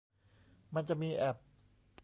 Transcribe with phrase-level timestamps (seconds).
[0.73, 1.37] มันจะมีแอป